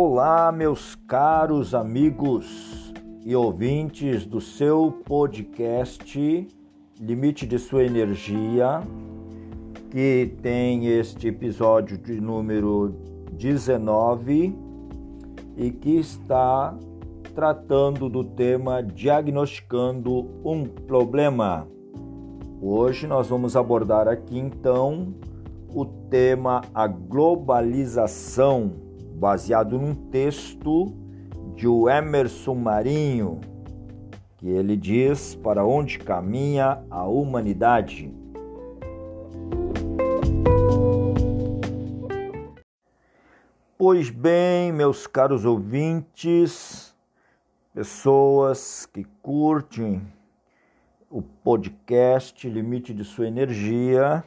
Olá, 0.00 0.52
meus 0.52 0.94
caros 0.94 1.74
amigos 1.74 2.94
e 3.26 3.34
ouvintes 3.34 4.24
do 4.24 4.40
seu 4.40 4.92
podcast 5.04 6.48
Limite 7.00 7.44
de 7.44 7.58
Sua 7.58 7.82
Energia, 7.82 8.80
que 9.90 10.36
tem 10.40 10.86
este 10.86 11.26
episódio 11.26 11.98
de 11.98 12.20
número 12.20 12.94
19 13.32 14.56
e 15.56 15.70
que 15.72 15.98
está 15.98 16.78
tratando 17.34 18.08
do 18.08 18.22
tema 18.22 18.80
Diagnosticando 18.80 20.30
um 20.44 20.64
Problema. 20.64 21.66
Hoje 22.62 23.08
nós 23.08 23.26
vamos 23.26 23.56
abordar 23.56 24.06
aqui 24.06 24.38
então 24.38 25.12
o 25.74 25.84
tema 25.84 26.60
a 26.72 26.86
globalização, 26.86 28.86
baseado 29.18 29.78
num 29.80 29.94
texto 29.94 30.94
de 31.56 31.66
Emerson 31.66 32.54
Marinho, 32.54 33.40
que 34.36 34.48
ele 34.48 34.76
diz 34.76 35.34
para 35.34 35.64
onde 35.64 35.98
caminha 35.98 36.80
a 36.88 37.04
humanidade. 37.04 38.14
Pois 43.76 44.08
bem, 44.08 44.72
meus 44.72 45.08
caros 45.08 45.44
ouvintes, 45.44 46.94
pessoas 47.74 48.86
que 48.86 49.04
curtem 49.20 50.00
o 51.10 51.22
podcast 51.22 52.48
Limite 52.48 52.94
de 52.94 53.02
Sua 53.02 53.26
Energia, 53.26 54.22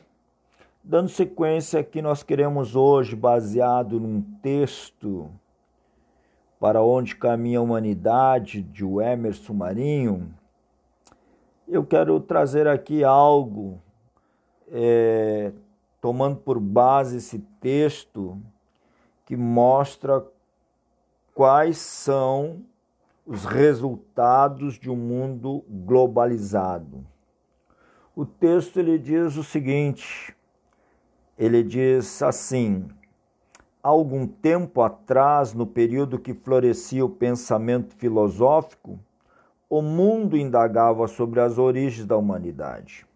Dando 0.83 1.09
sequência 1.09 1.83
que 1.83 2.01
nós 2.01 2.23
queremos 2.23 2.75
hoje, 2.75 3.15
baseado 3.15 3.99
num 3.99 4.19
texto 4.41 5.29
para 6.59 6.81
onde 6.81 7.15
caminha 7.15 7.59
a 7.59 7.61
humanidade 7.61 8.63
de 8.63 8.83
Emerson 8.83 9.53
Marinho, 9.53 10.33
eu 11.67 11.85
quero 11.85 12.19
trazer 12.19 12.67
aqui 12.67 13.03
algo 13.03 13.79
é, 14.71 15.51
tomando 16.01 16.37
por 16.37 16.59
base 16.59 17.17
esse 17.17 17.37
texto 17.59 18.41
que 19.23 19.35
mostra 19.37 20.25
quais 21.35 21.77
são 21.77 22.65
os 23.23 23.45
resultados 23.45 24.79
de 24.79 24.89
um 24.89 24.95
mundo 24.95 25.63
globalizado. 25.69 27.05
O 28.15 28.25
texto 28.25 28.79
ele 28.79 28.97
diz 28.97 29.37
o 29.37 29.43
seguinte: 29.43 30.35
ele 31.41 31.63
diz 31.63 32.21
assim: 32.21 32.85
algum 33.81 34.27
tempo 34.27 34.79
atrás, 34.83 35.55
no 35.55 35.65
período 35.65 36.19
que 36.19 36.35
florescia 36.35 37.03
o 37.03 37.09
pensamento 37.09 37.95
filosófico, 37.95 38.99
o 39.67 39.81
mundo 39.81 40.37
indagava 40.37 41.07
sobre 41.07 41.39
as 41.39 41.57
origens 41.57 42.05
da 42.05 42.15
humanidade. 42.15 43.07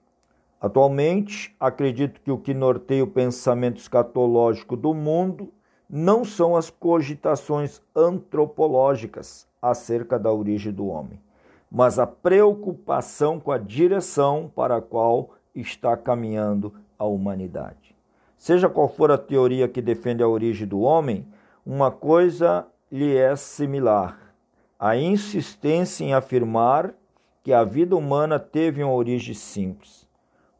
Atualmente, 0.60 1.56
acredito 1.60 2.20
que 2.20 2.32
o 2.32 2.38
que 2.40 2.52
norteia 2.52 3.04
o 3.04 3.08
pensamento 3.08 3.78
escatológico 3.78 4.76
do 4.76 4.92
mundo 4.92 5.54
não 5.88 6.26
são 6.26 6.56
as 6.56 6.72
cogitações 6.72 7.80
antropológicas 7.96 9.48
acerca 9.62 10.18
da 10.18 10.34
origem 10.34 10.74
do 10.74 10.88
homem, 10.88 11.22
mas 11.70 12.00
a 12.00 12.08
preocupação 12.08 13.40
com 13.40 13.52
a 13.52 13.60
direção 13.60 14.52
para 14.56 14.78
a 14.78 14.82
qual 14.82 15.36
está 15.54 15.96
caminhando 15.96 16.74
a 16.98 17.06
humanidade. 17.06 17.95
Seja 18.38 18.70
qual 18.70 18.88
for 18.88 19.12
a 19.12 19.18
teoria 19.18 19.68
que 19.68 19.82
defende 19.82 20.22
a 20.22 20.28
origem 20.28 20.68
do 20.68 20.82
homem, 20.82 21.28
uma 21.66 21.90
coisa 21.90 22.68
lhe 22.92 23.16
é 23.16 23.36
similar: 23.36 24.36
a 24.80 24.96
insistência 24.96 26.04
em 26.04 26.14
afirmar 26.14 26.94
que 27.44 27.54
a 27.54 27.64
vida 27.64 27.96
humana 27.96 28.40
teve 28.40 28.84
uma 28.84 28.94
origem 28.94 29.34
simples. 29.34 30.08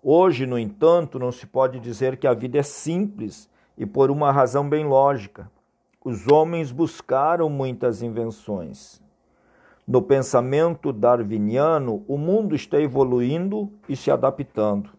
Hoje, 0.02 0.46
no 0.46 0.58
entanto, 0.58 1.20
não 1.20 1.32
se 1.32 1.48
pode 1.48 1.80
dizer 1.80 2.18
que 2.18 2.28
a 2.28 2.34
vida 2.34 2.60
é 2.60 2.64
simples 2.64 3.50
e 3.78 3.86
por 3.86 4.12
uma 4.12 4.32
razão 4.32 4.68
bem 4.68 4.86
lógica. 4.86 5.52
Os 6.04 6.28
homens 6.28 6.72
buscaram 6.72 7.50
muitas 7.50 8.04
invenções. 8.04 9.02
No 9.88 10.02
pensamento 10.02 10.94
darwiniano, 10.94 12.06
o 12.08 12.18
mundo 12.18 12.56
está 12.56 12.80
evoluindo 12.80 13.72
e 13.90 13.96
se 13.96 14.12
adaptando 14.12 14.95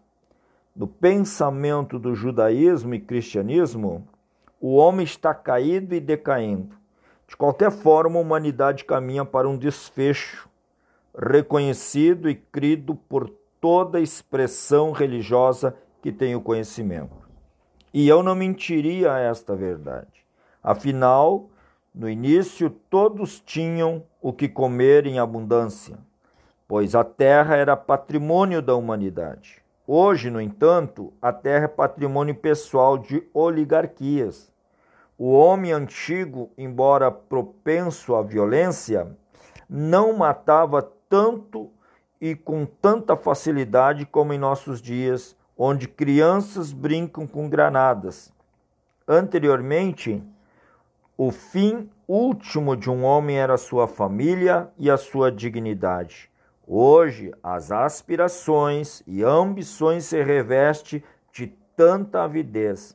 do 0.77 0.85
pensamento 0.85 1.97
do 1.97 2.13
judaísmo 2.13 2.93
e 2.93 2.99
cristianismo, 2.99 4.07
o 4.61 4.75
homem 4.75 5.03
está 5.03 5.33
caído 5.33 5.95
e 5.95 5.99
decaindo. 5.99 6.77
De 7.27 7.35
qualquer 7.35 7.71
forma, 7.71 8.19
a 8.19 8.21
humanidade 8.21 8.85
caminha 8.85 9.25
para 9.25 9.49
um 9.49 9.57
desfecho 9.57 10.47
reconhecido 11.17 12.29
e 12.29 12.35
crido 12.35 12.93
por 12.93 13.27
toda 13.59 13.99
expressão 13.99 14.91
religiosa 14.91 15.75
que 15.99 16.11
tem 16.11 16.35
o 16.35 16.41
conhecimento. 16.41 17.27
E 17.91 18.07
eu 18.07 18.21
não 18.21 18.35
mentiria 18.35 19.13
a 19.13 19.19
esta 19.19 19.55
verdade. 19.55 20.23
Afinal, 20.61 21.49
no 21.93 22.07
início 22.07 22.69
todos 22.69 23.39
tinham 23.39 24.03
o 24.21 24.31
que 24.31 24.47
comer 24.47 25.07
em 25.07 25.17
abundância, 25.17 25.97
pois 26.67 26.93
a 26.93 27.03
terra 27.03 27.55
era 27.55 27.75
patrimônio 27.75 28.61
da 28.61 28.75
humanidade. 28.75 29.65
Hoje, 29.89 30.29
no 30.29 30.41
entanto, 30.41 31.13
a 31.21 31.31
terra 31.31 31.63
é 31.63 31.69
patrimônio 31.69 32.35
pessoal 32.35 32.97
de 32.97 33.25
oligarquias. 33.33 34.51
O 35.17 35.31
homem 35.31 35.71
antigo, 35.71 36.51
embora 36.57 37.09
propenso 37.09 38.13
à 38.13 38.21
violência, 38.21 39.07
não 39.69 40.11
matava 40.17 40.81
tanto 41.07 41.71
e 42.19 42.35
com 42.35 42.65
tanta 42.65 43.15
facilidade 43.15 44.05
como 44.05 44.33
em 44.33 44.37
nossos 44.37 44.81
dias, 44.81 45.37
onde 45.57 45.87
crianças 45.87 46.73
brincam 46.73 47.25
com 47.25 47.47
granadas. 47.47 48.33
Anteriormente, 49.07 50.21
o 51.17 51.31
fim 51.31 51.89
último 52.05 52.75
de 52.75 52.89
um 52.89 53.05
homem 53.05 53.39
era 53.39 53.55
sua 53.55 53.87
família 53.87 54.69
e 54.77 54.91
a 54.91 54.97
sua 54.97 55.31
dignidade. 55.31 56.29
Hoje, 56.69 57.31
as 57.41 57.71
aspirações 57.71 59.01
e 59.07 59.23
ambições 59.23 60.03
se 60.03 60.21
revestem 60.21 61.01
de 61.31 61.47
tanta 61.77 62.23
avidez 62.23 62.93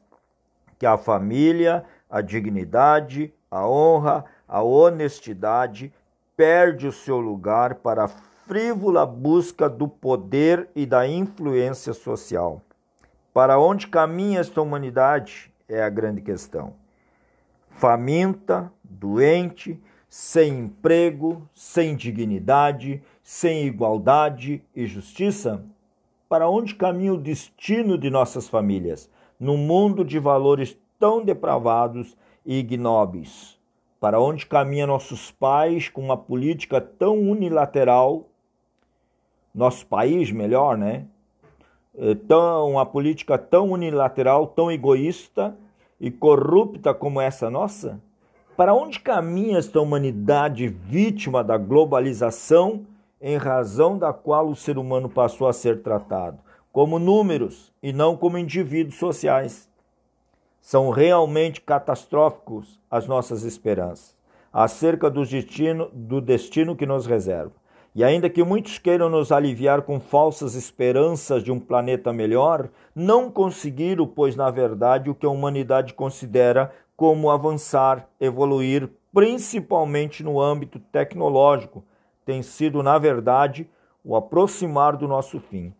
que 0.78 0.84
a 0.84 0.98
família, 0.98 1.82
a 2.10 2.20
dignidade, 2.20 3.32
a 3.50 3.66
honra, 3.66 4.26
a 4.46 4.62
honestidade 4.62 5.90
perde 6.36 6.86
o 6.86 6.92
seu 6.92 7.18
lugar 7.18 7.76
para 7.76 8.04
a 8.04 8.08
frívola 8.08 9.06
busca 9.06 9.70
do 9.70 9.88
poder 9.88 10.68
e 10.74 10.84
da 10.84 11.06
influência 11.08 11.94
social. 11.94 12.60
Para 13.32 13.58
onde 13.58 13.86
caminha 13.86 14.40
esta 14.40 14.60
humanidade 14.60 15.50
é 15.66 15.82
a 15.82 15.88
grande 15.88 16.20
questão. 16.20 16.74
Faminta, 17.70 18.70
doente, 18.84 19.80
sem 20.12 20.58
emprego, 20.58 21.48
sem 21.54 21.96
dignidade, 21.96 23.02
sem 23.22 23.64
igualdade 23.64 24.62
e 24.76 24.86
justiça? 24.86 25.64
Para 26.28 26.50
onde 26.50 26.74
caminha 26.74 27.14
o 27.14 27.16
destino 27.16 27.96
de 27.96 28.10
nossas 28.10 28.46
famílias, 28.46 29.08
num 29.40 29.56
mundo 29.56 30.04
de 30.04 30.18
valores 30.18 30.76
tão 30.98 31.24
depravados 31.24 32.14
e 32.44 32.58
ignóbeis? 32.58 33.58
Para 33.98 34.20
onde 34.20 34.44
caminham 34.44 34.88
nossos 34.88 35.30
pais 35.30 35.88
com 35.88 36.02
uma 36.02 36.16
política 36.18 36.78
tão 36.78 37.18
unilateral? 37.18 38.28
Nosso 39.54 39.86
país, 39.86 40.30
melhor, 40.30 40.76
né? 40.76 41.06
É 41.96 42.14
tão, 42.14 42.72
uma 42.72 42.84
política 42.84 43.38
tão 43.38 43.70
unilateral, 43.70 44.46
tão 44.48 44.70
egoísta 44.70 45.56
e 45.98 46.10
corrupta 46.10 46.92
como 46.92 47.18
essa 47.18 47.48
nossa? 47.48 47.98
Para 48.56 48.74
onde 48.74 49.00
caminha 49.00 49.58
esta 49.58 49.80
humanidade 49.80 50.68
vítima 50.68 51.42
da 51.42 51.56
globalização, 51.56 52.86
em 53.20 53.36
razão 53.36 53.96
da 53.96 54.12
qual 54.12 54.48
o 54.48 54.56
ser 54.56 54.76
humano 54.76 55.08
passou 55.08 55.48
a 55.48 55.52
ser 55.52 55.82
tratado 55.82 56.38
como 56.72 56.98
números 56.98 57.70
e 57.82 57.92
não 57.92 58.16
como 58.16 58.38
indivíduos 58.38 58.96
sociais? 58.96 59.68
São 60.60 60.90
realmente 60.90 61.60
catastróficos 61.60 62.80
as 62.90 63.06
nossas 63.06 63.42
esperanças 63.42 64.16
acerca 64.52 65.10
do 65.10 65.24
destino, 65.24 65.88
do 65.92 66.20
destino 66.20 66.76
que 66.76 66.84
nos 66.84 67.06
reserva. 67.06 67.52
E 67.94 68.04
ainda 68.04 68.28
que 68.28 68.42
muitos 68.42 68.78
queiram 68.78 69.08
nos 69.08 69.32
aliviar 69.32 69.82
com 69.82 69.98
falsas 69.98 70.54
esperanças 70.54 71.42
de 71.42 71.50
um 71.50 71.58
planeta 71.58 72.12
melhor, 72.12 72.68
não 72.94 73.30
conseguiram, 73.30 74.06
pois 74.06 74.36
na 74.36 74.50
verdade 74.50 75.10
o 75.10 75.14
que 75.14 75.26
a 75.26 75.30
humanidade 75.30 75.94
considera 75.94 76.72
como 77.02 77.32
avançar, 77.32 78.08
evoluir, 78.20 78.88
principalmente 79.12 80.22
no 80.22 80.40
âmbito 80.40 80.78
tecnológico, 80.78 81.82
tem 82.24 82.44
sido, 82.44 82.80
na 82.80 82.96
verdade, 82.96 83.68
o 84.04 84.14
aproximar 84.14 84.96
do 84.96 85.08
nosso 85.08 85.40
fim. 85.40 85.74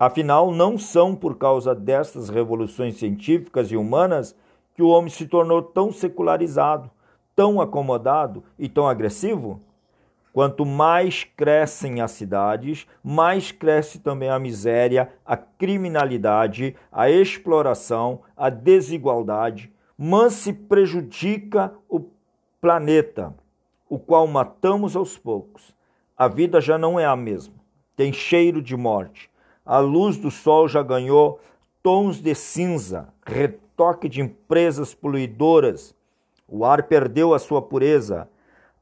Afinal, 0.00 0.50
não 0.50 0.78
são 0.78 1.14
por 1.14 1.36
causa 1.36 1.74
destas 1.74 2.30
revoluções 2.30 2.96
científicas 2.96 3.70
e 3.70 3.76
humanas 3.76 4.34
que 4.74 4.82
o 4.82 4.88
homem 4.88 5.10
se 5.10 5.26
tornou 5.26 5.60
tão 5.60 5.92
secularizado, 5.92 6.90
tão 7.36 7.60
acomodado 7.60 8.42
e 8.58 8.66
tão 8.66 8.88
agressivo? 8.88 9.60
Quanto 10.32 10.64
mais 10.64 11.24
crescem 11.24 12.00
as 12.00 12.12
cidades, 12.12 12.86
mais 13.02 13.52
cresce 13.52 13.98
também 13.98 14.30
a 14.30 14.38
miséria, 14.38 15.12
a 15.26 15.36
criminalidade, 15.36 16.74
a 16.90 17.10
exploração, 17.10 18.22
a 18.34 18.48
desigualdade, 18.48 19.73
mas 19.96 20.34
se 20.34 20.52
prejudica 20.52 21.72
o 21.88 22.08
planeta, 22.60 23.34
o 23.88 23.98
qual 23.98 24.26
matamos 24.26 24.96
aos 24.96 25.16
poucos. 25.16 25.74
A 26.16 26.28
vida 26.28 26.60
já 26.60 26.78
não 26.78 26.98
é 26.98 27.06
a 27.06 27.16
mesma, 27.16 27.54
tem 27.96 28.12
cheiro 28.12 28.62
de 28.62 28.76
morte. 28.76 29.30
A 29.64 29.78
luz 29.78 30.16
do 30.16 30.30
sol 30.30 30.68
já 30.68 30.82
ganhou 30.82 31.40
tons 31.82 32.20
de 32.20 32.34
cinza, 32.34 33.08
retoque 33.24 34.08
de 34.08 34.20
empresas 34.20 34.94
poluidoras. 34.94 35.94
O 36.46 36.64
ar 36.64 36.84
perdeu 36.84 37.34
a 37.34 37.38
sua 37.38 37.62
pureza 37.62 38.28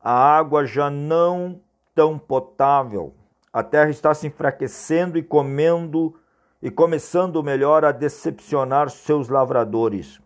a 0.03 0.13
água 0.13 0.67
já 0.67 0.91
não 0.91 1.61
tão 1.95 2.19
potável. 2.19 3.15
A 3.53 3.63
terra 3.63 3.91
está 3.91 4.13
se 4.13 4.27
enfraquecendo 4.27 5.17
e 5.17 5.23
comendo 5.23 6.15
e 6.61 6.71
começando 6.71 7.43
melhor 7.43 7.85
a 7.85 7.93
decepcionar 7.93 8.91
seus 8.91 9.29
lavradores. 9.29 10.21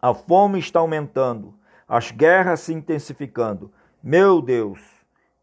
A 0.00 0.14
fome 0.14 0.60
está 0.60 0.78
aumentando, 0.78 1.54
as 1.88 2.12
guerras 2.12 2.60
se 2.60 2.72
intensificando. 2.72 3.72
Meu 4.02 4.40
Deus, 4.40 4.80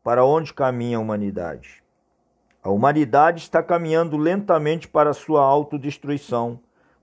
para 0.02 0.24
onde 0.24 0.54
caminha 0.54 0.98
a 0.98 1.02
humanidade? 1.02 1.84
A 2.64 2.70
humanidade 2.70 3.42
está 3.42 3.62
caminhando 3.62 4.16
lentamente 4.16 4.88
para 4.88 5.14
sua 5.14 5.44
autodestruição, 5.44 6.60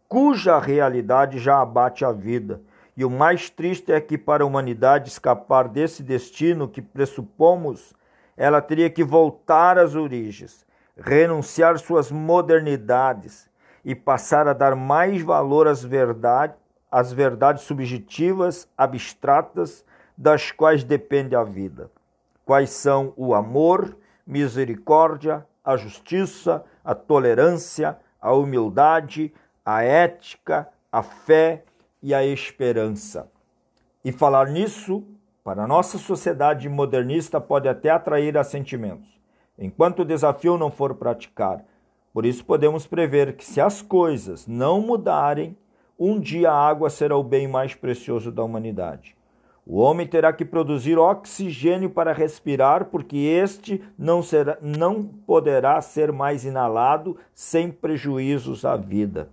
cuja 0.08 0.58
realidade 0.58 1.38
já 1.38 1.60
abate 1.60 2.04
a 2.04 2.12
vida 2.12 2.62
e 2.96 3.04
o 3.04 3.10
mais 3.10 3.48
triste 3.48 3.92
é 3.92 4.00
que, 4.00 4.18
para 4.18 4.44
a 4.44 4.46
humanidade 4.46 5.08
escapar 5.08 5.68
desse 5.68 6.02
destino 6.02 6.68
que 6.68 6.82
pressupomos, 6.82 7.94
ela 8.36 8.60
teria 8.60 8.90
que 8.90 9.04
voltar 9.04 9.78
às 9.78 9.94
origens, 9.94 10.66
renunciar 10.96 11.78
suas 11.78 12.10
modernidades 12.10 13.48
e 13.84 13.94
passar 13.94 14.46
a 14.46 14.52
dar 14.52 14.76
mais 14.76 15.22
valor 15.22 15.66
às 15.66 15.82
verdades, 15.82 16.61
às 16.92 17.10
verdades 17.10 17.64
subjetivas, 17.64 18.68
abstratas, 18.76 19.82
das 20.14 20.50
quais 20.50 20.84
depende 20.84 21.34
a 21.34 21.42
vida. 21.42 21.90
Quais 22.44 22.68
são 22.68 23.14
o 23.16 23.34
amor, 23.34 23.96
misericórdia, 24.26 25.46
a 25.64 25.74
justiça, 25.78 26.62
a 26.84 26.94
tolerância, 26.94 27.96
a 28.20 28.34
humildade, 28.34 29.32
a 29.64 29.82
ética, 29.82 30.68
a 30.90 31.02
fé 31.02 31.64
e 32.02 32.12
a 32.12 32.24
esperança. 32.24 33.30
E 34.04 34.12
falar 34.12 34.48
nisso, 34.48 35.02
para 35.42 35.66
nossa 35.66 35.96
sociedade 35.96 36.68
modernista, 36.68 37.40
pode 37.40 37.68
até 37.68 37.88
atrair 37.88 38.36
assentimentos, 38.36 39.18
enquanto 39.58 40.00
o 40.00 40.04
desafio 40.04 40.58
não 40.58 40.70
for 40.70 40.94
praticar. 40.94 41.64
Por 42.12 42.26
isso, 42.26 42.44
podemos 42.44 42.86
prever 42.86 43.34
que, 43.34 43.44
se 43.44 43.60
as 43.60 43.80
coisas 43.80 44.46
não 44.46 44.80
mudarem, 44.80 45.56
um 46.04 46.18
dia 46.18 46.50
a 46.50 46.68
água 46.68 46.90
será 46.90 47.16
o 47.16 47.22
bem 47.22 47.46
mais 47.46 47.74
precioso 47.74 48.32
da 48.32 48.42
humanidade. 48.42 49.14
O 49.64 49.78
homem 49.78 50.04
terá 50.04 50.32
que 50.32 50.44
produzir 50.44 50.98
oxigênio 50.98 51.88
para 51.88 52.12
respirar, 52.12 52.86
porque 52.86 53.16
este 53.16 53.80
não, 53.96 54.20
será, 54.20 54.58
não 54.60 55.04
poderá 55.04 55.80
ser 55.80 56.10
mais 56.10 56.44
inalado 56.44 57.16
sem 57.32 57.70
prejuízos 57.70 58.64
à 58.64 58.76
vida. 58.76 59.28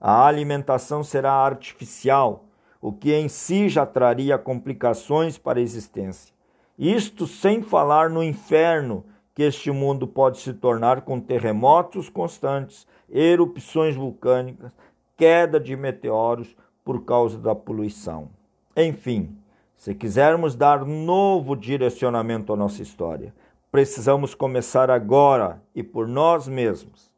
A 0.00 0.24
alimentação 0.26 1.02
será 1.02 1.32
artificial, 1.32 2.44
o 2.80 2.92
que 2.92 3.12
em 3.12 3.28
si 3.28 3.68
já 3.68 3.84
traria 3.84 4.38
complicações 4.38 5.36
para 5.36 5.58
a 5.58 5.62
existência. 5.62 6.32
Isto 6.78 7.26
sem 7.26 7.62
falar 7.62 8.10
no 8.10 8.22
inferno 8.22 9.04
que 9.34 9.42
este 9.42 9.72
mundo 9.72 10.06
pode 10.06 10.38
se 10.38 10.54
tornar 10.54 11.00
com 11.00 11.18
terremotos 11.18 12.08
constantes, 12.08 12.86
erupções 13.10 13.96
vulcânicas, 13.96 14.70
queda 15.16 15.58
de 15.58 15.74
meteoros 15.76 16.56
por 16.84 17.04
causa 17.04 17.38
da 17.38 17.54
poluição. 17.54 18.28
Enfim, 18.76 19.36
se 19.76 19.94
quisermos 19.94 20.54
dar 20.54 20.84
novo 20.84 21.56
direcionamento 21.56 22.52
à 22.52 22.56
nossa 22.56 22.82
história, 22.82 23.34
precisamos 23.70 24.34
começar 24.34 24.90
agora 24.90 25.62
e 25.74 25.82
por 25.82 26.06
nós 26.06 26.46
mesmos. 26.46 27.10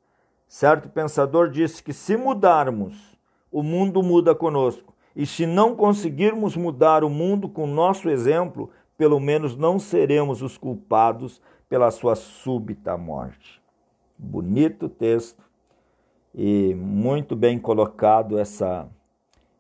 Certo 0.49 0.89
pensador 0.89 1.51
disse 1.51 1.83
que 1.83 1.93
se 1.93 2.17
mudarmos, 2.17 3.19
o 3.51 3.63
mundo 3.63 4.03
muda 4.03 4.35
conosco. 4.35 4.95
E 5.15 5.27
se 5.27 5.47
não 5.47 5.75
conseguirmos 5.75 6.57
mudar 6.57 7.03
o 7.03 7.11
mundo 7.11 7.49
com 7.49 7.67
nosso 7.67 8.09
exemplo, 8.09 8.71
pelo 8.97 9.19
menos 9.19 9.57
não 9.57 9.79
seremos 9.79 10.43
os 10.43 10.57
culpados 10.57 11.41
pela 11.69 11.91
sua 11.91 12.15
súbita 12.15 12.97
morte. 12.97 13.61
Bonito 14.17 14.89
texto 14.89 15.48
e 16.41 16.73
muito 16.77 17.35
bem 17.35 17.59
colocado 17.59 18.39
essa 18.39 18.89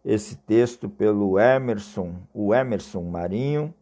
esse 0.04 0.36
texto 0.36 0.88
pelo 0.88 1.36
Emerson, 1.36 2.14
o 2.32 2.54
Emerson 2.54 3.02
Marinho. 3.02 3.74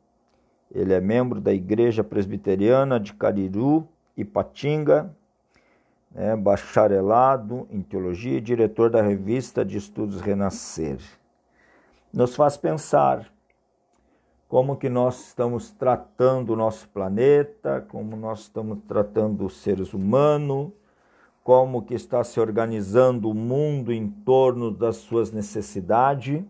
Ele 0.74 0.94
é 0.94 1.00
membro 1.00 1.38
da 1.38 1.52
Igreja 1.52 2.02
Presbiteriana 2.02 2.98
de 2.98 3.12
Cariru, 3.12 3.86
Ipatinga, 4.16 5.14
é, 6.14 6.34
bacharelado 6.34 7.68
em 7.70 7.82
teologia 7.82 8.38
e 8.38 8.40
diretor 8.40 8.88
da 8.88 9.02
revista 9.02 9.62
de 9.62 9.76
estudos 9.76 10.22
Renascer. 10.22 10.98
Nos 12.10 12.34
faz 12.34 12.56
pensar 12.56 13.30
como 14.48 14.74
que 14.74 14.88
nós 14.88 15.28
estamos 15.28 15.70
tratando 15.70 16.54
o 16.54 16.56
nosso 16.56 16.88
planeta, 16.88 17.86
como 17.88 18.16
nós 18.16 18.40
estamos 18.40 18.78
tratando 18.88 19.44
os 19.44 19.60
seres 19.60 19.92
humanos, 19.92 20.72
como 21.46 21.80
que 21.82 21.94
está 21.94 22.24
se 22.24 22.40
organizando 22.40 23.30
o 23.30 23.34
mundo 23.34 23.92
em 23.92 24.10
torno 24.10 24.68
das 24.68 24.96
suas 24.96 25.30
necessidades. 25.30 26.42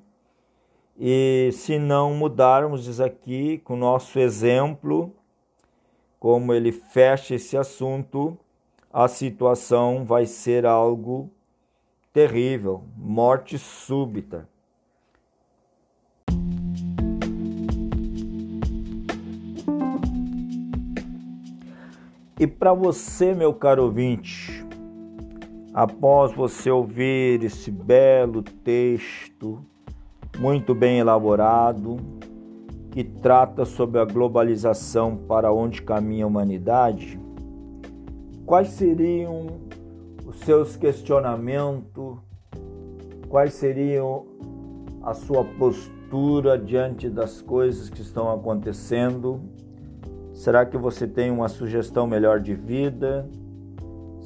E 0.98 1.50
se 1.52 1.78
não 1.78 2.14
mudarmos, 2.14 2.84
diz 2.84 2.98
aqui, 2.98 3.58
com 3.58 3.74
o 3.74 3.76
nosso 3.76 4.18
exemplo, 4.18 5.12
como 6.18 6.54
ele 6.54 6.72
fecha 6.72 7.34
esse 7.34 7.58
assunto, 7.58 8.38
a 8.90 9.06
situação 9.06 10.02
vai 10.02 10.24
ser 10.24 10.64
algo 10.64 11.30
terrível 12.10 12.82
morte 12.96 13.58
súbita. 13.58 14.48
E 22.40 22.46
para 22.46 22.72
você, 22.72 23.34
meu 23.34 23.52
caro 23.52 23.84
ouvinte, 23.84 24.65
após 25.76 26.32
você 26.32 26.70
ouvir 26.70 27.44
esse 27.44 27.70
belo 27.70 28.42
texto, 28.42 29.62
muito 30.38 30.74
bem 30.74 31.00
elaborado, 31.00 31.98
que 32.92 33.04
trata 33.04 33.66
sobre 33.66 34.00
a 34.00 34.06
globalização 34.06 35.18
para 35.28 35.52
onde 35.52 35.82
caminha 35.82 36.24
a 36.24 36.28
humanidade, 36.28 37.20
quais 38.46 38.68
seriam 38.68 39.48
os 40.24 40.38
seus 40.38 40.76
questionamentos, 40.76 42.16
quais 43.28 43.52
seriam 43.52 44.24
a 45.02 45.12
sua 45.12 45.44
postura 45.44 46.58
diante 46.58 47.10
das 47.10 47.42
coisas 47.42 47.90
que 47.90 48.00
estão 48.00 48.32
acontecendo? 48.32 49.42
Será 50.32 50.64
que 50.64 50.78
você 50.78 51.06
tem 51.06 51.30
uma 51.30 51.50
sugestão 51.50 52.06
melhor 52.06 52.40
de 52.40 52.54
vida? 52.54 53.28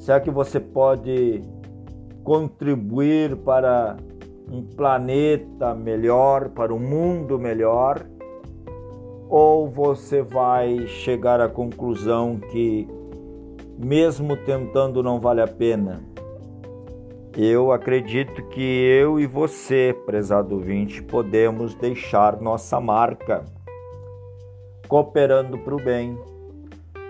Será 0.01 0.19
que 0.19 0.31
você 0.31 0.59
pode 0.59 1.43
contribuir 2.23 3.35
para 3.35 3.97
um 4.51 4.63
planeta 4.63 5.75
melhor, 5.75 6.49
para 6.49 6.73
um 6.73 6.79
mundo 6.79 7.37
melhor? 7.37 8.03
Ou 9.29 9.69
você 9.69 10.23
vai 10.23 10.87
chegar 10.87 11.39
à 11.39 11.47
conclusão 11.47 12.39
que 12.51 12.87
mesmo 13.77 14.35
tentando 14.37 15.03
não 15.03 15.19
vale 15.19 15.39
a 15.39 15.47
pena. 15.47 16.03
Eu 17.37 17.71
acredito 17.71 18.41
que 18.47 18.59
eu 18.59 19.19
e 19.19 19.27
você, 19.27 19.95
prezado 20.07 20.55
ouvinte, 20.55 21.03
podemos 21.03 21.75
deixar 21.75 22.41
nossa 22.41 22.81
marca 22.81 23.45
cooperando 24.87 25.59
para 25.59 25.75
o 25.75 25.77
bem, 25.77 26.17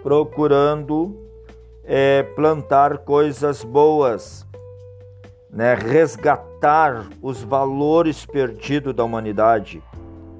procurando 0.03 1.30
é, 1.93 2.23
plantar 2.23 2.99
coisas 2.99 3.65
boas, 3.65 4.47
né? 5.49 5.73
resgatar 5.73 7.09
os 7.21 7.43
valores 7.43 8.25
perdidos 8.25 8.95
da 8.95 9.03
humanidade 9.03 9.83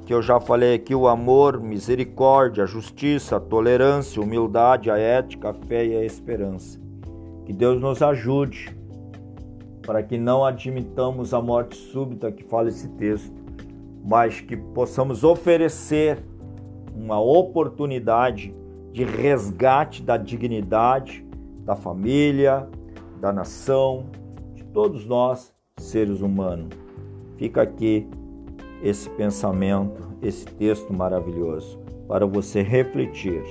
que 0.06 0.14
eu 0.14 0.22
já 0.22 0.40
falei 0.40 0.76
aqui: 0.76 0.96
o 0.96 1.10
amor, 1.10 1.60
misericórdia, 1.60 2.66
justiça, 2.66 3.38
tolerância, 3.38 4.22
humildade, 4.22 4.90
a 4.90 4.98
ética, 4.98 5.50
a 5.50 5.54
fé 5.54 5.86
e 5.86 5.94
a 5.94 6.06
esperança. 6.06 6.80
Que 7.46 7.52
Deus 7.52 7.82
nos 7.82 8.02
ajude 8.02 8.74
para 9.86 10.02
que 10.02 10.18
não 10.18 10.46
admitamos 10.46 11.34
a 11.34 11.42
morte 11.42 11.76
súbita 11.76 12.32
que 12.32 12.46
fala 12.46 12.70
esse 12.70 12.88
texto, 12.92 13.36
mas 14.06 14.40
que 14.40 14.56
possamos 14.56 15.26
oferecer 15.26 16.18
uma 16.96 17.20
oportunidade 17.20 18.56
de 18.94 19.04
resgate 19.04 20.02
da 20.02 20.16
dignidade 20.16 21.30
da 21.66 21.76
família, 21.76 22.68
da 23.20 23.32
nação, 23.32 24.06
de 24.54 24.64
todos 24.64 25.06
nós, 25.06 25.54
seres 25.78 26.22
humanos. 26.22 26.70
Fica 27.38 27.62
aqui 27.62 28.08
esse 28.84 29.10
pensamento, 29.12 30.02
esse 30.22 30.46
texto 30.46 30.94
maravilhoso 30.94 31.80
para 32.08 32.26
você 32.26 32.62
refletir. 32.62 33.44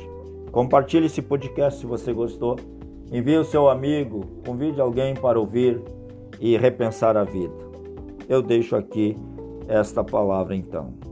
Compartilhe 0.53 1.07
esse 1.07 1.23
podcast 1.23 1.81
se 1.81 1.87
você 1.87 2.13
gostou. 2.13 2.57
Envie 3.13 3.39
o 3.39 3.45
seu 3.45 3.69
amigo, 3.69 4.25
convide 4.47 4.81
alguém 4.81 5.15
para 5.15 5.39
ouvir 5.39 5.81
e 6.39 6.57
repensar 6.57 7.17
a 7.17 7.25
vida. 7.25 7.55
Eu 8.29 8.43
deixo 8.43 8.77
aqui 8.77 9.17
esta 9.67 10.05
palavra 10.05 10.55
então. 10.55 11.10